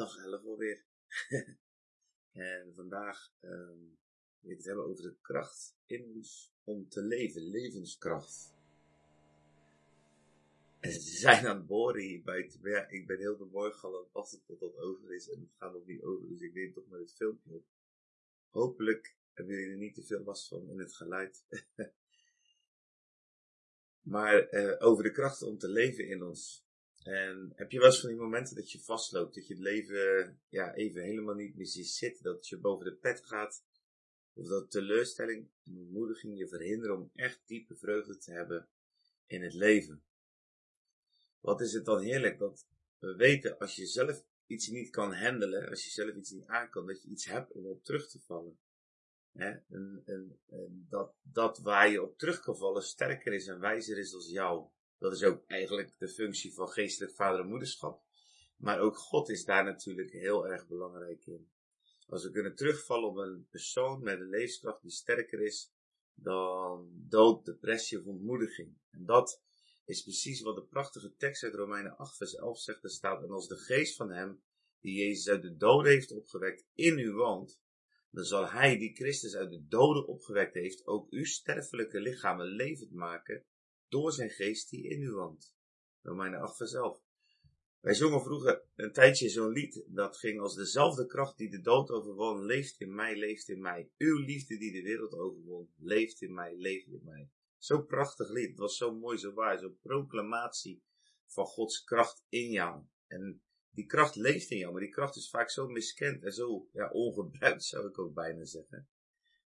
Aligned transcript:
dag 0.00 0.16
11 0.16 0.44
alweer. 0.44 0.84
en 2.32 2.74
vandaag 2.74 3.32
um, 3.40 3.98
wil 4.40 4.50
ik 4.50 4.56
het 4.56 4.66
hebben 4.66 4.84
over 4.84 5.02
de 5.02 5.16
kracht 5.20 5.76
in 5.86 6.04
ons 6.04 6.52
om 6.64 6.88
te 6.88 7.02
leven, 7.02 7.42
levenskracht. 7.42 8.54
En 10.80 10.92
ze 10.92 11.00
zijn 11.00 11.46
aan 11.46 11.56
het 11.56 11.66
boren 11.66 12.02
hier 12.02 12.22
ja, 12.62 12.88
ik 12.88 13.06
ben 13.06 13.18
heel 13.18 13.36
de 13.36 13.44
morgen 13.44 13.88
al 13.88 14.10
het 14.12 14.42
tot 14.46 14.60
dat 14.60 14.76
over 14.76 15.14
is. 15.14 15.30
En 15.30 15.40
het 15.40 15.54
gaat 15.58 15.72
nog 15.72 15.86
niet 15.86 16.02
over, 16.02 16.28
dus 16.28 16.40
ik 16.40 16.54
neem 16.54 16.72
toch 16.72 16.88
maar 16.88 16.98
het 16.98 17.14
filmpje 17.14 17.54
op. 17.54 17.64
Hopelijk 18.50 19.16
hebben 19.32 19.54
jullie 19.54 19.70
er 19.70 19.76
niet 19.76 19.94
te 19.94 20.02
veel 20.02 20.22
last 20.22 20.48
van 20.48 20.68
in 20.68 20.78
het 20.78 20.94
geluid. 20.94 21.44
maar 24.12 24.52
uh, 24.52 24.76
over 24.78 25.02
de 25.02 25.12
kracht 25.12 25.42
om 25.42 25.58
te 25.58 25.68
leven 25.68 26.08
in 26.08 26.22
ons. 26.22 26.68
En 27.02 27.52
heb 27.54 27.70
je 27.70 27.78
wel 27.78 27.86
eens 27.86 28.00
van 28.00 28.08
die 28.08 28.18
momenten 28.18 28.56
dat 28.56 28.72
je 28.72 28.80
vastloopt, 28.80 29.34
dat 29.34 29.46
je 29.46 29.54
het 29.54 29.62
leven 29.62 30.40
ja, 30.48 30.74
even 30.74 31.02
helemaal 31.02 31.34
niet 31.34 31.56
meer 31.56 31.66
ziet 31.66 31.88
zitten, 31.88 32.24
dat 32.24 32.48
je 32.48 32.58
boven 32.58 32.84
de 32.84 32.94
pet 32.94 33.26
gaat, 33.26 33.64
of 34.32 34.46
dat 34.46 34.70
teleurstelling 34.70 35.50
en 35.64 35.78
ontmoediging 35.78 36.38
je 36.38 36.48
verhinderen 36.48 36.96
om 36.96 37.10
echt 37.14 37.42
diepe 37.46 37.76
vreugde 37.76 38.18
te 38.18 38.32
hebben 38.32 38.68
in 39.26 39.42
het 39.42 39.54
leven. 39.54 40.04
Wat 41.40 41.60
is 41.60 41.72
het 41.72 41.84
dan 41.84 42.00
heerlijk 42.00 42.38
dat 42.38 42.66
we 42.98 43.14
weten 43.16 43.58
als 43.58 43.76
je 43.76 43.86
zelf 43.86 44.24
iets 44.46 44.68
niet 44.68 44.90
kan 44.90 45.14
handelen, 45.14 45.68
als 45.68 45.84
je 45.84 45.90
zelf 45.90 46.14
iets 46.14 46.30
niet 46.30 46.46
aan 46.46 46.70
kan, 46.70 46.86
dat 46.86 47.02
je 47.02 47.08
iets 47.08 47.24
hebt 47.24 47.52
om 47.52 47.66
op 47.66 47.84
terug 47.84 48.08
te 48.08 48.20
vallen. 48.20 48.58
En, 49.32 49.64
en, 49.68 50.02
en 50.04 50.40
dat, 50.88 51.14
dat 51.22 51.58
waar 51.58 51.90
je 51.90 52.02
op 52.02 52.18
terug 52.18 52.40
kan 52.40 52.56
vallen 52.56 52.82
sterker 52.82 53.32
is 53.32 53.46
en 53.46 53.60
wijzer 53.60 53.98
is 53.98 54.14
als 54.14 54.28
jou. 54.28 54.68
Dat 55.00 55.12
is 55.12 55.22
ook 55.22 55.44
eigenlijk 55.46 55.94
de 55.98 56.08
functie 56.08 56.54
van 56.54 56.68
geestelijk 56.68 57.14
vader 57.14 57.40
en 57.40 57.48
moederschap. 57.48 58.02
Maar 58.56 58.80
ook 58.80 58.96
God 58.96 59.28
is 59.28 59.44
daar 59.44 59.64
natuurlijk 59.64 60.12
heel 60.12 60.46
erg 60.46 60.66
belangrijk 60.66 61.26
in. 61.26 61.50
Als 62.08 62.24
we 62.24 62.30
kunnen 62.30 62.54
terugvallen 62.54 63.08
op 63.08 63.16
een 63.16 63.46
persoon 63.50 64.02
met 64.02 64.20
een 64.20 64.28
levenskracht 64.28 64.82
die 64.82 64.90
sterker 64.90 65.40
is 65.40 65.72
dan 66.14 66.90
dood, 66.92 67.44
depressie 67.44 67.98
of 67.98 68.06
ontmoediging. 68.06 68.76
En 68.90 69.04
dat 69.04 69.42
is 69.84 70.02
precies 70.02 70.40
wat 70.40 70.56
de 70.56 70.64
prachtige 70.64 71.14
tekst 71.16 71.42
uit 71.42 71.54
Romeinen 71.54 71.96
8 71.96 72.16
vers 72.16 72.34
11 72.34 72.58
zegt. 72.58 72.84
Er 72.84 72.90
staat, 72.90 73.22
en 73.22 73.30
als 73.30 73.48
de 73.48 73.56
geest 73.56 73.96
van 73.96 74.10
hem, 74.10 74.42
die 74.80 74.94
Jezus 74.94 75.28
uit 75.28 75.42
de 75.42 75.56
doden 75.56 75.92
heeft 75.92 76.12
opgewekt, 76.12 76.66
in 76.74 76.98
u 76.98 77.12
woont, 77.12 77.60
dan 78.10 78.24
zal 78.24 78.50
hij 78.50 78.78
die 78.78 78.94
Christus 78.94 79.34
uit 79.34 79.50
de 79.50 79.66
doden 79.66 80.06
opgewekt 80.06 80.54
heeft, 80.54 80.86
ook 80.86 81.10
uw 81.10 81.24
sterfelijke 81.24 82.00
lichamen 82.00 82.46
levend 82.46 82.92
maken 82.92 83.44
door 83.90 84.12
zijn 84.12 84.30
geest 84.30 84.70
die 84.70 84.88
in 84.88 85.02
u 85.02 85.10
woont. 85.10 85.56
Romeinen 86.02 86.40
8 86.40 86.56
vers 86.56 86.72
11. 86.72 87.02
Wij 87.80 87.94
zongen 87.94 88.22
vroeger 88.22 88.62
een 88.76 88.92
tijdje 88.92 89.28
zo'n 89.28 89.52
lied, 89.52 89.84
dat 89.86 90.16
ging 90.16 90.40
als 90.40 90.54
dezelfde 90.54 91.06
kracht 91.06 91.38
die 91.38 91.50
de 91.50 91.60
dood 91.60 91.90
overwon, 91.90 92.44
leeft 92.44 92.80
in 92.80 92.94
mij, 92.94 93.16
leeft 93.16 93.48
in 93.48 93.60
mij. 93.60 93.90
Uw 93.98 94.18
liefde 94.18 94.58
die 94.58 94.72
de 94.72 94.82
wereld 94.82 95.12
overwon, 95.12 95.72
leeft 95.76 96.22
in 96.22 96.34
mij, 96.34 96.56
leeft 96.56 96.86
in 96.86 97.00
mij. 97.04 97.30
Zo'n 97.58 97.86
prachtig 97.86 98.30
lied, 98.30 98.48
het 98.48 98.58
was 98.58 98.76
zo 98.76 98.94
mooi, 98.94 99.18
zo 99.18 99.32
waar, 99.32 99.58
zo'n 99.58 99.78
proclamatie 99.82 100.82
van 101.26 101.46
Gods 101.46 101.84
kracht 101.84 102.24
in 102.28 102.50
jou. 102.50 102.82
En 103.06 103.42
die 103.70 103.86
kracht 103.86 104.16
leeft 104.16 104.50
in 104.50 104.58
jou, 104.58 104.72
maar 104.72 104.82
die 104.82 104.90
kracht 104.90 105.16
is 105.16 105.30
vaak 105.30 105.50
zo 105.50 105.68
miskend 105.68 106.22
en 106.22 106.32
zo 106.32 106.68
ja, 106.72 106.90
ongebruikt, 106.90 107.64
zou 107.64 107.88
ik 107.88 107.98
ook 107.98 108.14
bijna 108.14 108.44
zeggen. 108.44 108.88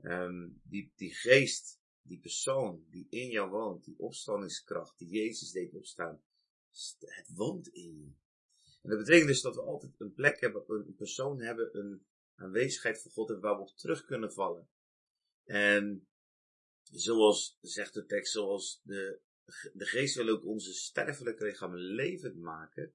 Um, 0.00 0.60
die, 0.64 0.92
die 0.96 1.14
geest 1.14 1.81
die 2.02 2.20
persoon 2.20 2.84
die 2.90 3.06
in 3.10 3.30
jou 3.30 3.50
woont, 3.50 3.84
die 3.84 3.98
opstandingskracht 3.98 4.98
die 4.98 5.08
Jezus 5.08 5.50
deed 5.50 5.74
opstaan, 5.74 6.22
het 6.98 7.30
woont 7.34 7.68
in 7.68 7.98
je. 7.98 8.12
En 8.82 8.90
dat 8.90 8.98
betekent 8.98 9.28
dus 9.28 9.40
dat 9.40 9.54
we 9.54 9.62
altijd 9.62 9.92
een 9.98 10.14
plek 10.14 10.40
hebben, 10.40 10.64
een 10.66 10.94
persoon 10.94 11.40
hebben, 11.40 11.78
een 11.78 12.06
aanwezigheid 12.34 13.02
van 13.02 13.10
God 13.10 13.28
hebben 13.28 13.50
waar 13.50 13.56
we 13.56 13.70
op 13.70 13.76
terug 13.76 14.04
kunnen 14.04 14.32
vallen. 14.32 14.68
En 15.44 16.06
zoals 16.82 17.58
zegt 17.60 17.94
de 17.94 18.06
tekst, 18.06 18.32
zoals 18.32 18.80
de, 18.84 19.20
de 19.72 19.84
geest 19.84 20.14
wil 20.14 20.28
ook 20.28 20.44
onze 20.44 20.72
sterfelijke 20.72 21.44
lichaam 21.44 21.76
levend 21.76 22.36
maken. 22.36 22.94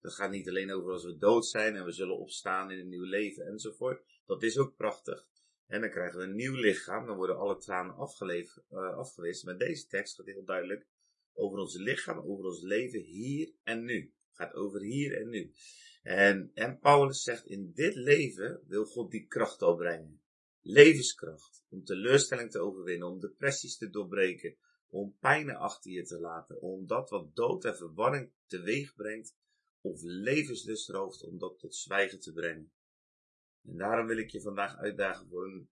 Dat 0.00 0.14
gaat 0.14 0.30
niet 0.30 0.48
alleen 0.48 0.72
over 0.72 0.92
als 0.92 1.04
we 1.04 1.16
dood 1.16 1.46
zijn 1.46 1.76
en 1.76 1.84
we 1.84 1.92
zullen 1.92 2.18
opstaan 2.18 2.70
in 2.70 2.78
een 2.78 2.88
nieuw 2.88 3.04
leven 3.04 3.46
enzovoort. 3.46 4.02
Dat 4.26 4.42
is 4.42 4.58
ook 4.58 4.76
prachtig. 4.76 5.28
En 5.68 5.80
dan 5.80 5.90
krijgen 5.90 6.18
we 6.18 6.24
een 6.24 6.34
nieuw 6.34 6.54
lichaam, 6.54 7.06
dan 7.06 7.16
worden 7.16 7.38
alle 7.38 7.58
tranen 7.58 7.94
afgeleverd, 7.94 8.64
uh, 8.70 8.96
afgewist. 8.96 9.44
Maar 9.44 9.58
deze 9.58 9.86
tekst 9.86 10.14
gaat 10.14 10.26
heel 10.26 10.44
duidelijk 10.44 10.86
over 11.32 11.58
ons 11.58 11.76
lichaam, 11.76 12.18
over 12.18 12.44
ons 12.44 12.62
leven 12.62 13.00
hier 13.00 13.52
en 13.62 13.84
nu. 13.84 14.12
Gaat 14.32 14.54
over 14.54 14.80
hier 14.80 15.20
en 15.20 15.28
nu. 15.28 15.52
En, 16.02 16.50
en 16.54 16.78
Paulus 16.78 17.22
zegt, 17.22 17.46
in 17.46 17.72
dit 17.74 17.94
leven 17.94 18.62
wil 18.66 18.84
God 18.84 19.10
die 19.10 19.26
kracht 19.26 19.62
opbrengen. 19.62 20.20
Levenskracht, 20.60 21.64
om 21.68 21.84
teleurstelling 21.84 22.50
te 22.50 22.58
overwinnen, 22.58 23.08
om 23.08 23.20
depressies 23.20 23.76
te 23.76 23.90
doorbreken, 23.90 24.56
om 24.88 25.16
pijnen 25.20 25.56
achter 25.56 25.90
je 25.90 26.02
te 26.02 26.18
laten, 26.18 26.60
om 26.60 26.86
dat 26.86 27.10
wat 27.10 27.36
dood 27.36 27.64
en 27.64 27.76
verwarring 27.76 28.30
teweeg 28.46 28.94
brengt, 28.94 29.36
of 29.80 30.02
levenslust 30.02 30.88
rooft, 30.88 31.24
om 31.24 31.38
dat 31.38 31.58
tot 31.58 31.74
zwijgen 31.74 32.20
te 32.20 32.32
brengen. 32.32 32.72
En 33.68 33.76
daarom 33.76 34.06
wil 34.06 34.18
ik 34.18 34.30
je 34.30 34.40
vandaag 34.40 34.76
uitdagen 34.76 35.28
voor 35.28 35.44
een 35.44 35.68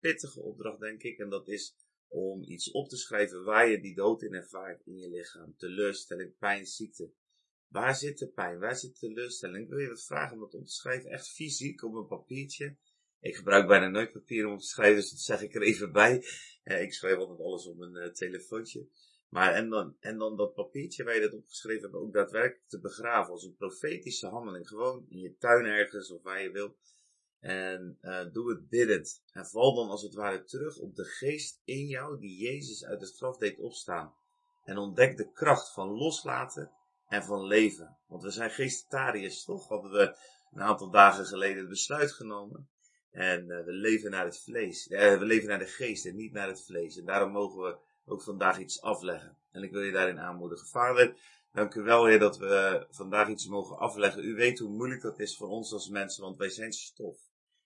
pittige 0.00 0.40
opdracht, 0.40 0.80
denk 0.80 1.02
ik. 1.02 1.18
En 1.18 1.28
dat 1.28 1.48
is 1.48 1.76
om 2.08 2.42
iets 2.42 2.70
op 2.70 2.88
te 2.88 2.96
schrijven 2.96 3.44
waar 3.44 3.68
je 3.68 3.80
die 3.80 3.94
dood 3.94 4.22
in 4.22 4.34
ervaart 4.34 4.86
in 4.86 4.98
je 4.98 5.10
lichaam. 5.10 5.56
Teleurstelling, 5.56 6.38
pijn, 6.38 6.66
ziekte. 6.66 7.12
Waar 7.68 7.96
zit 7.96 8.18
de 8.18 8.28
pijn? 8.28 8.58
Waar 8.58 8.76
zit 8.76 8.92
de 8.92 9.06
teleurstelling? 9.06 9.64
Ik 9.64 9.70
wil 9.70 9.78
je 9.78 9.88
wat 9.88 10.04
vragen 10.04 10.34
om 10.34 10.40
dat 10.40 10.54
op 10.54 10.64
te 10.64 10.72
schrijven, 10.72 11.10
echt 11.10 11.28
fysiek 11.28 11.82
op 11.82 11.94
een 11.94 12.06
papiertje. 12.06 12.76
Ik 13.20 13.36
gebruik 13.36 13.66
bijna 13.66 13.88
nooit 13.88 14.12
papier 14.12 14.46
om 14.46 14.58
te 14.58 14.66
schrijven, 14.66 14.96
dus 14.96 15.10
dat 15.10 15.20
zeg 15.20 15.42
ik 15.42 15.54
er 15.54 15.62
even 15.62 15.92
bij. 15.92 16.24
Eh, 16.62 16.82
ik 16.82 16.92
schrijf 16.92 17.16
altijd 17.16 17.40
alles 17.40 17.66
op 17.66 17.80
een 17.80 17.94
uh, 17.94 18.06
telefoontje. 18.06 18.88
Maar 19.28 19.52
en 19.52 19.68
dan, 19.68 19.96
en 20.00 20.18
dan 20.18 20.36
dat 20.36 20.54
papiertje 20.54 21.04
waar 21.04 21.14
je 21.14 21.20
dat 21.20 21.32
opgeschreven 21.32 21.82
hebt 21.82 21.94
ook 21.94 22.12
daadwerkelijk 22.12 22.68
te 22.68 22.80
begraven 22.80 23.32
als 23.32 23.44
een 23.44 23.56
profetische 23.56 24.26
handeling. 24.26 24.68
Gewoon 24.68 25.06
in 25.08 25.18
je 25.18 25.36
tuin 25.36 25.64
ergens 25.64 26.10
of 26.10 26.22
waar 26.22 26.42
je 26.42 26.50
wil. 26.50 26.76
En 27.40 27.98
uh, 28.02 28.20
doe 28.32 28.50
het 28.50 28.68
biddend. 28.68 29.22
En 29.32 29.46
val 29.46 29.74
dan 29.74 29.88
als 29.88 30.02
het 30.02 30.14
ware 30.14 30.44
terug 30.44 30.78
op 30.78 30.94
de 30.94 31.04
geest 31.04 31.60
in 31.64 31.86
jou 31.86 32.20
die 32.20 32.38
Jezus 32.38 32.84
uit 32.84 33.00
de 33.00 33.06
straf 33.06 33.36
deed 33.36 33.58
opstaan. 33.58 34.14
En 34.64 34.78
ontdek 34.78 35.16
de 35.16 35.32
kracht 35.32 35.72
van 35.72 35.88
loslaten 35.88 36.70
en 37.08 37.24
van 37.24 37.46
leven. 37.46 37.96
Want 38.06 38.22
we 38.22 38.30
zijn 38.30 38.50
geestariërs, 38.50 39.44
toch? 39.44 39.68
Hadden 39.68 39.90
we 39.90 40.16
een 40.52 40.62
aantal 40.62 40.90
dagen 40.90 41.26
geleden 41.26 41.58
het 41.58 41.68
besluit 41.68 42.12
genomen. 42.12 42.68
En 43.10 43.48
uh, 43.48 43.64
we 43.64 43.72
leven 43.72 44.10
naar 44.10 44.24
het 44.24 44.38
vlees. 44.38 44.88
Uh, 44.88 45.18
we 45.18 45.24
leven 45.24 45.48
naar 45.48 45.58
de 45.58 45.66
geest 45.66 46.06
en 46.06 46.16
niet 46.16 46.32
naar 46.32 46.48
het 46.48 46.64
vlees. 46.64 46.96
En 46.96 47.04
daarom 47.04 47.32
mogen 47.32 47.62
we 47.62 47.76
ook 48.06 48.22
vandaag 48.22 48.58
iets 48.58 48.80
afleggen. 48.80 49.36
En 49.50 49.62
ik 49.62 49.70
wil 49.70 49.82
je 49.82 49.92
daarin 49.92 50.18
aanmoedigen. 50.18 50.66
Vader, 50.66 51.16
dank 51.52 51.74
u 51.74 51.82
wel, 51.82 52.06
Heer, 52.06 52.18
dat 52.18 52.38
we 52.38 52.86
vandaag 52.90 53.28
iets 53.28 53.46
mogen 53.46 53.78
afleggen. 53.78 54.24
U 54.24 54.34
weet 54.34 54.58
hoe 54.58 54.76
moeilijk 54.76 55.02
dat 55.02 55.18
is 55.18 55.36
voor 55.36 55.48
ons 55.48 55.72
als 55.72 55.88
mensen, 55.88 56.22
want 56.22 56.36
wij 56.36 56.48
zijn 56.48 56.72
stof. 56.72 57.18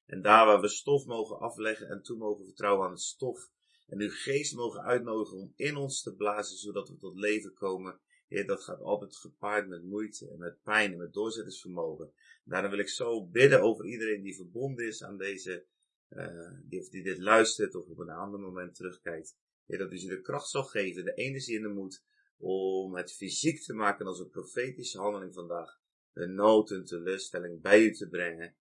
En 0.06 0.22
daar 0.22 0.46
waar 0.46 0.60
we 0.60 0.68
stof 0.68 1.06
mogen 1.06 1.38
afleggen 1.38 1.88
en 1.88 2.02
toe 2.02 2.16
mogen 2.16 2.44
vertrouwen 2.44 2.84
aan 2.86 2.92
het 2.92 3.00
stof. 3.00 3.50
En 3.88 4.00
uw 4.00 4.10
geest 4.10 4.54
mogen 4.54 4.82
uitnodigen 4.82 5.38
om 5.38 5.52
in 5.56 5.76
ons 5.76 6.02
te 6.02 6.14
blazen, 6.14 6.56
zodat 6.56 6.88
we 6.88 6.96
tot 6.96 7.18
leven 7.18 7.54
komen. 7.54 8.00
Heer, 8.28 8.46
dat 8.46 8.62
gaat 8.62 8.80
altijd 8.80 9.16
gepaard 9.16 9.68
met 9.68 9.82
moeite 9.82 10.30
en 10.30 10.38
met 10.38 10.62
pijn 10.62 10.92
en 10.92 10.98
met 10.98 11.12
doorzettingsvermogen. 11.12 12.12
Daarom 12.44 12.70
wil 12.70 12.78
ik 12.78 12.88
zo 12.88 13.26
bidden 13.26 13.62
over 13.62 13.86
iedereen 13.86 14.22
die 14.22 14.36
verbonden 14.36 14.86
is 14.86 15.02
aan 15.02 15.16
deze, 15.16 15.64
uh, 16.10 16.50
die, 16.62 16.90
die 16.90 17.02
dit 17.02 17.18
luistert 17.18 17.74
of 17.74 17.86
op 17.88 17.98
een 17.98 18.10
ander 18.10 18.40
moment 18.40 18.74
terugkijkt. 18.74 19.36
Dat 19.78 19.92
u 19.92 19.98
ze 19.98 20.08
de 20.08 20.20
kracht 20.20 20.48
zal 20.48 20.64
geven, 20.64 21.04
de 21.04 21.14
energie 21.14 21.56
en 21.56 21.62
de 21.62 21.68
moed 21.68 22.04
om 22.36 22.96
het 22.96 23.12
fysiek 23.12 23.62
te 23.62 23.74
maken 23.74 24.06
als 24.06 24.18
een 24.18 24.30
profetische 24.30 24.98
handeling 24.98 25.34
vandaag. 25.34 25.80
De 26.12 26.26
nood 26.26 26.70
en 26.70 26.84
teleurstelling 26.84 27.60
bij 27.60 27.82
u 27.82 27.92
te 27.92 28.08
brengen 28.08 28.56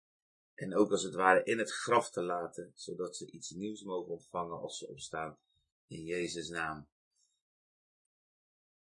en 0.53 0.75
ook 0.75 0.91
als 0.91 1.03
het 1.03 1.13
ware 1.13 1.43
in 1.43 1.57
het 1.57 1.71
graf 1.71 2.11
te 2.11 2.21
laten, 2.21 2.71
zodat 2.75 3.15
ze 3.15 3.31
iets 3.31 3.49
nieuws 3.49 3.83
mogen 3.83 4.11
ontvangen 4.11 4.59
als 4.59 4.77
ze 4.77 4.87
opstaan. 4.87 5.37
In 5.87 6.03
Jezus' 6.03 6.49
naam. 6.49 6.87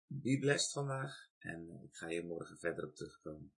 Be 0.08 0.38
blessed 0.40 0.72
vandaag 0.72 1.28
en 1.38 1.82
ik 1.84 1.96
ga 1.96 2.08
hier 2.08 2.26
morgen 2.26 2.58
verder 2.58 2.86
op 2.86 2.96
terugkomen. 2.96 3.54